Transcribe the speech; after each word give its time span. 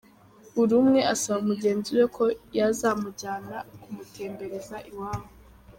Buri 0.53 0.73
umwe 0.81 0.99
asaba 1.13 1.39
mugenzi 1.49 1.89
we 1.97 2.05
ko 2.15 2.23
yazamujyana 2.57 3.57
kumutembereza 3.81 4.77
iwabo. 4.91 5.27